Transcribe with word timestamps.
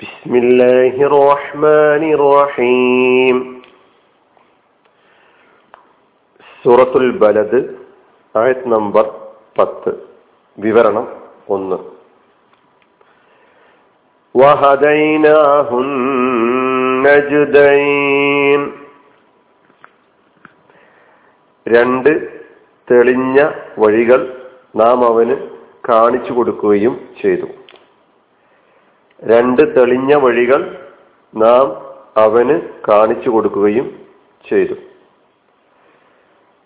بسم 0.00 0.32
الله 0.36 0.94
الرحمن 1.08 2.02
الرحيم 2.12 3.36
സൂറത്തുൽ 6.64 7.06
ബലദ് 7.22 7.60
ആയത് 8.34 8.64
നമ്പർ 8.74 9.04
പത്ത് 9.58 9.90
വിവരണം 10.58 11.06
ഒന്ന് 11.48 11.78
وهديناه 14.34 15.68
النجدين 17.22 17.72
രണ്ട് 21.66 22.12
തെളിഞ്ഞ 22.88 23.38
വഴികൾ 23.78 24.20
നാം 24.76 24.98
അവന് 25.04 25.34
കാണിച്ചു 25.88 26.32
കൊടുക്കുകയും 26.32 26.94
ചെയ്തു 27.20 27.46
രണ്ട് 29.23 29.79
തെളിഞ്ഞ 29.79 30.15
വഴികൾ 30.15 30.91
നാം 31.35 31.87
അവന് 32.17 32.61
കാണിച്ചു 32.91 33.29
കൊടുക്കുകയും 33.29 34.05
ചെയ്തു. 34.49 34.73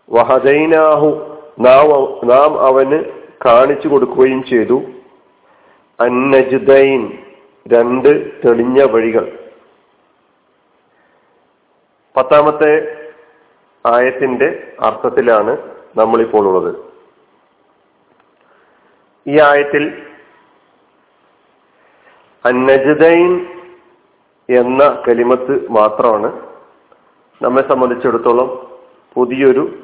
വഹദൈനാഹു 0.10 1.38
നാം 2.24 2.60
അവന് 2.60 3.04
കാണിച്ചു 3.46 3.88
കൊടുക്കുകയും 3.88 4.44
ചെയ്തു. 4.44 4.82
അന്നജുദൈൻ 6.00 7.18
രണ്ട് 7.68 8.42
തെളിഞ്ഞ 8.48 8.84
വഴികൾ. 8.84 9.40
പത്താമത്തെ 12.18 12.98
ആയത്തിന്റെ 13.86 14.74
അർത്ഥത്തിലാണ് 14.80 15.58
നമ്മളിപ്പോൾ 15.98 16.48
ഉള്ളത്. 16.48 16.76
ഈ 19.28 19.40
ആയത്തിൽ 19.40 20.11
അന്നജദൈൻ 22.46 23.46
എന്ന 24.50 25.04
കലിമത്ത് 25.08 25.68
മാത്രമാണ് 25.70 26.42
നമ്മെ 27.42 27.62
സംബന്ധിച്ചിടത്തോളം 27.62 28.72
പുതിയൊരു 29.14 29.80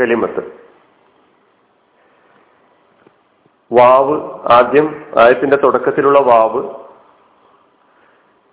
കലിമത്ത്. 0.00 0.42
വാവ് 3.72 4.20
ആദ്യം 4.52 5.04
ആയത്തിന്റെ 5.18 5.56
തുടക്കത്തിലുള്ള 5.56 6.20
വാവ് 6.20 6.62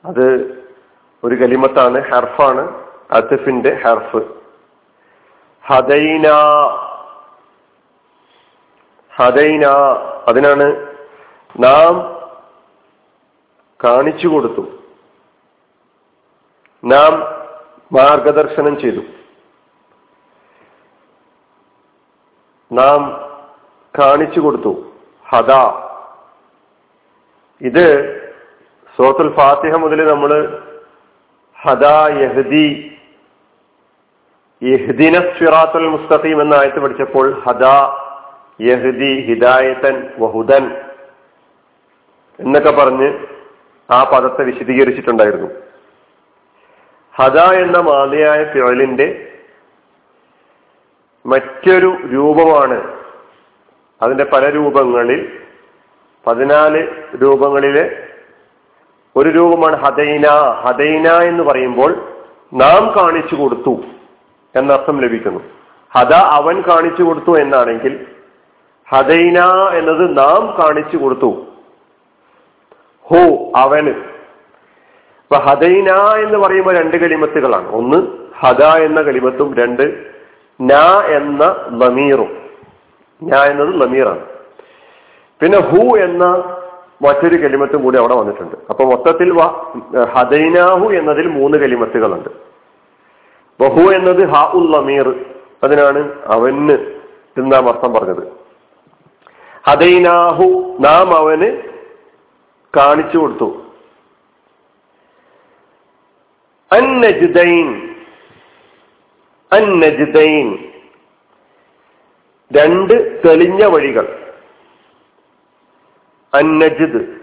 അത് 0.06 0.26
ഒരു 1.24 1.36
കലിമത്താണ് 1.36 2.02
ഹെർഫാണ് 2.02 2.64
അതിഫിന്റെ 3.12 3.82
ഹെർഫ്. 3.86 4.22
ഹദൈന 5.68 6.28
ഹദൈന 9.16 9.66
അതിനാണ് 10.28 10.96
നാം 11.60 12.15
കാണിച്ചു 13.86 14.28
കൊടുത്തു. 14.28 14.62
നാം 16.84 17.14
മാർഗദർശനം 17.92 18.80
ചെയ്തു. 18.80 19.02
നാം 22.72 23.26
കാണിച്ചു 24.00 24.40
കൊടുത്തു. 24.40 24.94
ഹദ. 25.30 25.52
ഇത് 27.62 28.16
സോത്തുൽ 28.98 29.36
ഫാത്തിഹ 29.36 29.76
മുതൽ 29.76 30.12
നമ്മൾ 30.12 30.64
ഹദ 31.62 31.86
യഹദി 32.22 32.98
യഹ്ദിന 34.64 35.20
ഫിറാത്തുൽ 35.20 35.88
മുസ്തഖീം 35.88 36.42
എന്ന 36.42 36.54
ആയത്ത് 36.54 36.80
പഠിച്ചപ്പോൾ 36.80 37.40
ഹദ 37.40 37.66
യഹദി 38.62 39.26
ഹിദായത്തൻ 39.26 40.14
വഹുദൻ 40.20 40.82
എന്നൊക്കെ 42.40 42.72
പറഞ്ഞ് 42.72 43.35
ആ 43.92 44.04
പദത്തെ 44.04 44.44
വിശദീകരിച്ചിട്ടുണ്ടായിരുന്നു. 44.44 45.48
ഹദ 47.16 47.40
എന്ന 47.40 47.80
മാതിയായ 47.80 48.44
ഫിഴലിന്റെ 48.44 49.32
മറ്റൊരു 51.26 51.98
രൂപമാണ്. 52.14 52.94
അതിന്റെ 54.02 54.24
പല 54.24 54.50
രൂപങ്ങളിൽ 54.50 55.40
പതിനാല് 56.28 56.88
രൂപങ്ങളിലെ 57.22 58.08
ഒരു 59.16 59.30
രൂപമാണ് 59.30 59.76
ഹദൈന. 59.76 60.28
ഹദൈന 60.66 61.08
എന്ന് 61.08 61.44
പറയുമ്പോൾ 61.44 62.14
നാം 62.54 62.94
കാണിച്ചു 62.98 63.36
കൊടുത്തു 63.36 63.84
എന്നർത്ഥം 64.56 65.02
ലഭിക്കുന്നു. 65.02 65.40
ഹദ 65.96 66.14
അവൻ 66.14 66.62
കാണിച്ചു 66.62 67.04
കൊടുത്തു 67.04 67.38
എന്നാണെങ്കിൽ 67.40 68.06
ഹദൈന 68.90 69.40
എന്നത് 69.74 70.18
നാം 70.18 70.58
കാണിച്ചു 70.62 70.98
കൊടുത്തു. 70.98 71.55
ഹോ 73.10 73.18
അവന്. 73.56 73.90
ഇപ്പൊ 75.26 75.38
ഹദൈന 75.38 75.90
എന്ന് 76.24 76.38
പറയുമ്പോൾ 76.38 76.76
രണ്ട് 76.76 76.98
കലിമത്തുകളാണ്. 76.98 77.72
ഒന്ന് 77.72 77.98
ഹദ 78.40 78.64
എന്ന 78.64 79.02
കലിമത്തും 79.02 79.56
രണ്ട് 79.56 79.84
ന 80.62 80.74
എന്ന 81.06 81.44
ലമീറും. 81.70 82.38
ന 83.24 83.36
എന്നത് 83.36 83.82
ലമീറാണ്. 83.82 84.20
പിന്നെ 85.42 85.60
ഹു 85.60 85.98
എന്ന 85.98 86.26
മറ്റൊരു 87.02 87.36
കലിമത്തും 87.36 87.84
കൂടി 87.84 87.98
അവിടെ 87.98 88.16
വന്നിട്ടുണ്ട്. 88.16 88.56
അപ്പൊ 88.70 88.86
മൊത്തത്തിൽ 88.86 89.30
ഹദൈനാഹു 90.04 90.90
എന്നതിൽ 90.90 91.28
മൂന്ന് 91.28 91.58
കലിമത്തുകളുണ്ട്. 91.58 92.30
ബഹു 93.60 93.92
എന്നത് 93.92 94.28
ഹ 94.28 94.52
ഉൽ 94.56 94.72
ലമീർ. 94.72 95.16
അതിനാണ് 95.64 96.12
അവന് 96.26 96.72
എന്നാം 97.38 97.70
അർത്ഥം 97.70 97.94
പറഞ്ഞത്? 97.94 98.24
ഹദൈനാഹു 99.70 100.78
നാം 100.80 101.18
അവന് 101.18 101.75
കാണിച്ചു 102.76 103.18
കൊടുത്തു. 103.18 103.66
അന്നജിതൈൻ 106.72 107.96
അന്നജിതൈൻ 109.52 110.72
രണ്ട് 112.54 113.22
തെളിഞ്ഞ 113.28 113.64
വഴികൾ. 113.64 114.34
അന്നജിദ് 116.34 117.16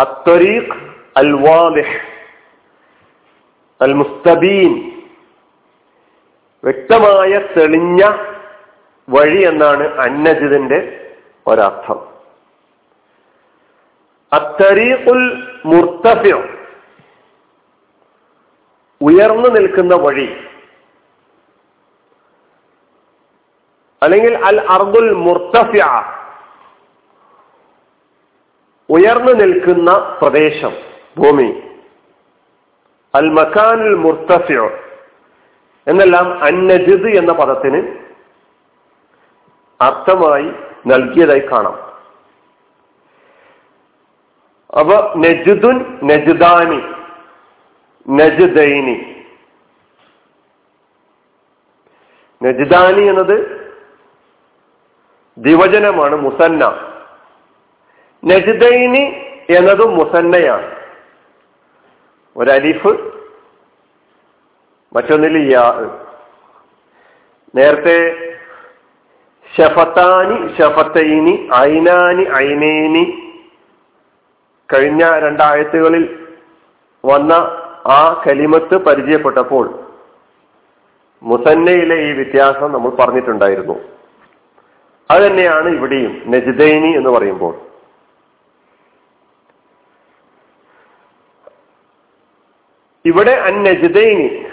അത്വരീഖ് 0.00 0.94
അൽ 1.16 1.34
അൽ 3.80 3.92
മുസ്തബീൻ 3.92 4.90
വ്യക്തമായ 6.64 7.40
തെളിഞ്ഞ 7.56 8.04
വഴി 9.08 9.42
എന്നാണ് 9.42 10.00
അന്നജിദിന്റെ 10.00 11.10
ഒരർത്ഥം. 11.46 12.07
അത്തരീഖുൽ 14.32 15.44
ഉയർന്നു 19.02 19.48
നിൽക്കുന്ന 19.48 19.94
വഴി. 19.94 20.36
അല്ലെങ്കിൽ 24.02 24.38
അൽ 24.44 24.60
അർദുൽ 24.60 25.12
മുർത്തഫ്യ 25.12 26.04
ഉയർന്നു 28.90 29.32
നിൽക്കുന്ന 29.32 30.18
പ്രദേശം 30.22 30.72
ഭൂമി. 31.18 31.62
അൽ 33.14 33.30
മക്കാനുൽ 33.30 33.94
മുർത്തഫ്യ 33.94 34.78
എന്നെല്ലാം 35.86 36.44
അന്നജിദ് 36.44 37.16
എന്ന 37.16 37.32
പദത്തിന് 37.32 37.98
അർത്ഥമായി 39.80 40.52
നൽകിയതായി 40.86 41.40
കാണാം. 41.40 41.87
അപ്പൊ 44.76 45.14
നജുദുൻ 45.16 46.00
നജുദാനി 46.02 46.82
നജുദൈനി. 48.08 49.24
നജുദാനി 52.42 53.00
എന്നത് 53.00 53.68
ദിവചനമാണ് 55.38 56.16
മുസന്ന. 56.16 56.64
നജുദൈനി 58.24 59.16
എന്നത് 59.50 59.86
മുസന്നയാണ്. 59.86 60.76
ഒരലിഫ് 62.36 62.88
മറ്റൊന്നിൽ 64.92 65.52
യാ. 65.52 65.90
നേരത്തെ 67.54 68.28
ഷഫത്താനി 69.56 70.56
ഷഫത്തൈനി 70.58 71.50
ഐനാനി 71.56 72.22
ഐനേനി 72.36 73.27
കഴിഞ്ഞ 74.74 75.18
രണ്ടായത്തുകളിൽ 75.18 76.26
വന്ന 77.04 77.32
ആ 77.86 78.22
കലിമത്ത് 78.26 78.74
പരിചയപ്പെട്ടപ്പോൾ 78.74 79.84
മുസന്നയിലെ 81.22 81.94
ഈ 81.94 82.12
വ്യത്യാസം 82.12 82.72
നമ്മൾ 82.72 82.90
പറഞ്ഞിട്ടുണ്ടായിരുന്നു. 82.90 83.80
അത് 85.10 85.22
തന്നെയാണ് 85.22 85.68
ഇവിടെയും 85.68 86.22
നജിദൈനി 86.26 86.96
എന്ന് 86.96 87.10
പറയുമ്പോൾ. 87.10 87.54
ഇവിടെ 93.04 93.30
അൻ 93.30 93.54
അന്നജിദൈനി 93.54 94.46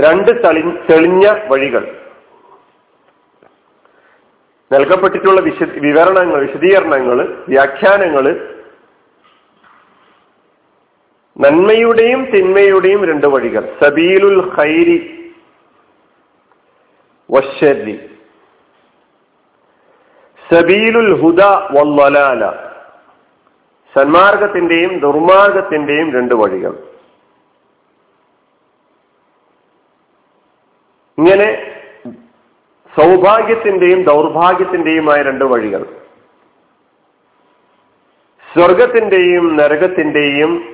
രണ്ട് 0.00 0.44
തെളി 0.44 0.62
തെളിഞ്ഞ 0.90 1.28
വഴികൾ 1.48 2.00
നൽകപ്പെട്ടിട്ടുള്ള 4.72 5.40
വിശ 5.40 5.62
വിവരണങ്ങൾ 5.62 6.46
വിശദീകരണങ്ങൾ 6.46 7.44
വ്യാഖ്യാനങ്ങൾ 7.48 8.48
നന്മയുടെയും 11.40 12.24
തിന്മയുടെയും 12.24 13.06
രണ്ട് 13.06 13.26
വഴികൾ. 13.26 13.76
സബീലുൽ 13.84 14.56
ഖൈരി 14.56 15.30
വശരി 17.30 18.08
സബീലുൽ 20.50 21.20
ഹുദ 21.20 21.40
വല്ലലാല 21.44 22.50
സന്മാർഗത്തിന്റെയും 23.94 24.98
ദുർമാർഗത്തിന്റെയും 24.98 26.12
രണ്ട് 26.12 26.34
വഴികൾ. 26.34 26.72
ഇങ്ങനെ 31.18 31.72
സൗഭാഗ്യത്തിന്റെയും 33.00 34.02
ദൗർഭാഗ്യത്തിന്റെയുമായ 34.02 35.22
രണ്ട് 35.22 35.44
വഴികൾ. 35.44 35.84
സ്വർഗത്തിന്റെയും 38.54 39.56
നരകത്തിന്റെയും 39.56 40.71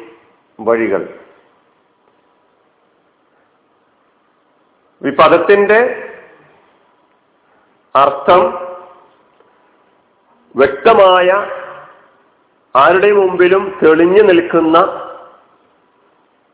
വഴികൾ. 0.58 1.02
ഈ 5.02 5.10
പദത്തിന്റെ 5.10 5.80
അർത്ഥം 7.94 8.42
വ്യക്തമായ 10.54 11.28
ആരുടെ 12.74 13.12
മുമ്പിലും 13.12 13.78
തെളിഞ്ഞു 13.82 14.22
നിൽക്കുന്ന 14.22 14.78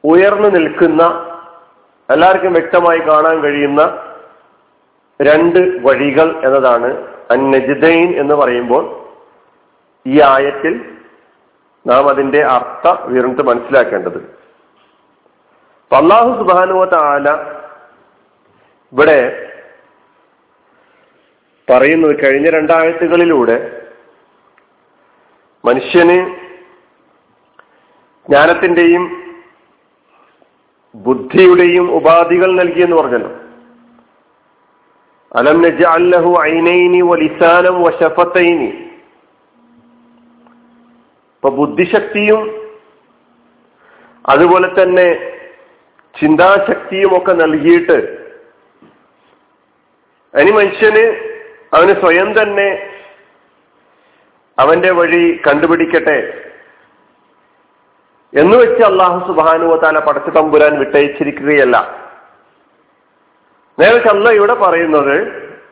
ഉയർന്നു 0.05 0.49
നിൽക്കുന്ന 0.49 1.03
എല്ലാവർക്കും 2.09 2.53
വ്യക്തമായി 2.53 2.99
കാണാൻ 2.99 3.43
കഴിയുന്ന 3.43 3.83
രണ്ട് 5.21 5.59
വഴികൾ 5.59 6.47
എന്നതാണ് 6.47 6.89
അന്നജിദൈൻ 7.31 8.19
എന്ന് 8.19 8.35
പറയുമ്പോൾ 8.35 8.85
ഈ 10.07 10.21
ആയത്തിൽ 10.21 10.75
നാം 11.87 12.09
അതിന്റെ 12.09 12.45
അർത്ഥ 12.45 13.03
വിവരണത്ത് 13.05 13.43
മനസ്സിലാക്കേണ്ടത്. 13.47 14.45
അള്ളാഹു 15.95 16.43
സുബാനുവത്ത 16.43 16.95
ആല 16.95 17.31
ഇവിടെ 18.93 19.51
പറയുന്നത് 21.71 22.25
കഴിഞ്ഞ 22.25 22.51
രണ്ടാഴ്ചകളിലൂടെ 22.51 23.83
മനുഷ്യന് 25.65 26.37
ജ്ഞാനത്തിന്റെയും 28.29 29.25
ബുദ്ധിയുടെയും 30.95 31.93
ഉപാധികൾ 31.93 32.53
നൽകിയെന്ന് 32.53 32.97
പറഞ്ഞല്ലോ. 32.97 33.31
അലം 35.37 35.63
നജ 35.63 35.85
അല്ലഹു 35.85 36.39
ഐനൈനി 36.43 37.01
വലിസാനം 37.01 37.83
വശഫത്തൈനി 37.83 38.84
ഇപ്പൊ 41.45 41.57
ബുദ്ധിശക്തിയും 41.57 42.43
അതുപോലെ 44.25 44.69
തന്നെ 44.69 45.05
ചിന്താശക്തിയും 46.15 47.11
ഒക്കെ 47.17 47.33
നൽകിയിട്ട് 47.33 47.97
ഇനി 50.35 50.53
മനുഷ്യന് 50.53 51.03
അവന് 51.73 51.95
സ്വയം 52.01 52.29
തന്നെ 52.39 52.67
അവന്റെ 54.59 54.93
വഴി 54.93 55.23
കണ്ടുപിടിക്കട്ടെ 55.47 56.17
എന്ന് 58.33 58.57
വെച്ച് 58.57 58.83
അള്ളാഹു 58.83 59.19
സുബാനുവത്താല 59.27 60.01
പടച്ചു 60.01 60.31
തമ്പുരാൻ 60.31 60.79
വിട്ടയച്ചിരിക്കുകയല്ല. 60.79 61.77
നേരത്തെ 63.79 64.09
അല്ല 64.09 64.31
ഇവിടെ 64.31 64.55
പറയുന്നത് 64.55 65.17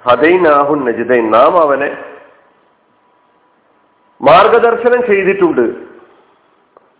ഹദൈനാഹുൻ 0.06 0.80
നജിദൈൻ 0.84 1.30
നാം 1.30 1.56
അവനെ 1.60 1.90
മാർഗദർശനം 4.22 5.06
ചെയ്തിട്ടുണ്ട്. 5.06 5.74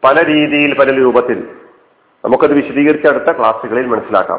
പല 0.04 0.24
രീതിയിൽ 0.24 0.78
പല 0.78 0.90
രൂപത്തിൽ. 0.98 1.56
നമുക്കത് 2.24 2.52
വിശദീകരിച്ച 2.52 3.06
അടുത്ത 3.06 3.38
ക്ലാസ്സുകളിൽ 3.38 3.86
മനസ്സിലാക്കാം. 3.86 4.38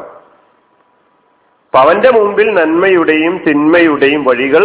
അപ്പൊ 1.64 1.78
അവന്റെ 1.78 2.10
മുമ്പിൽ 2.10 2.54
നന്മയുടെയും 2.54 3.38
തിന്മയുടെയും 3.38 4.24
വഴികൾ 4.24 4.62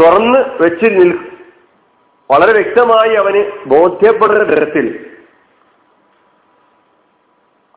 തുറന്ന് 0.00 0.38
വെച്ച് 0.38 0.84
നിൽ 0.84 1.32
വളരെ 2.30 2.52
വ്യക്തമായി 2.52 3.14
അവന് 3.14 3.68
ബോധ്യപ്പെടുന്ന 3.68 4.56
തരത്തിൽ. 4.56 5.16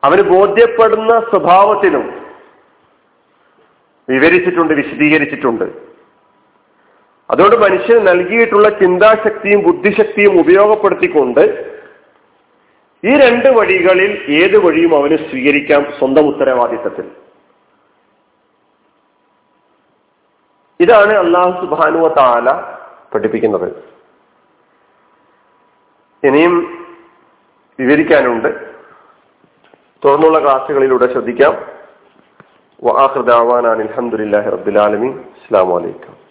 അവന് 0.04 0.22
ബോധ്യപ്പെടുന്ന 0.22 1.20
സ്വഭാവത്തിനും 1.20 2.26
വിവരിച്ചിട്ടുണ്ട് 4.08 4.74
വിശദീകരിച്ചിട്ടുണ്ട്. 4.74 5.89
അതുകൊണ്ട് 7.30 7.56
മനുഷ്യന് 7.56 8.08
നൽകിയിട്ടുള്ള 8.08 8.68
ചിന്താശക്തിയും 8.68 9.60
ബുദ്ധിശക്തിയും 9.66 10.40
ഉപയോഗപ്പെടുത്തിക്കൊണ്ട് 10.40 11.42
ഈ 13.04 13.12
രണ്ട് 13.20 13.48
വഴികളിൽ 13.48 14.12
ഏത് 14.42 14.56
വഴിയും 14.64 14.92
അവന് 14.98 15.16
സ്വീകരിക്കാം 15.16 15.82
സ്വന്തം 15.98 16.26
ഉത്തരവാദിത്തത്തിൽ. 16.28 17.06
ഇതാണ് 20.80 21.14
അള്ളാഹു 21.18 21.52
സുബാനുവ 21.60 22.08
താല 22.08 22.50
പഠിപ്പിക്കുന്നത്. 23.14 23.68
ഇനിയും 26.22 26.54
വിവരിക്കാനുണ്ട്. 27.78 28.48
തുടർന്നുള്ള 30.04 30.38
ക്ലാസ്സുകളിലൂടെ 30.40 31.12
ശ്രദ്ധിക്കാം. 31.12 31.54
വാഹൃദാവാനാണ് 32.84 33.82
അലഹമുല്ലാഹി 33.82 34.50
റബ്ബുലാലമി 34.56 35.08
അസ്സാം 35.08 35.68
വലൈക്കും 35.68 36.29